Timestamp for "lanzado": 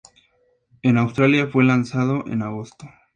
1.63-2.25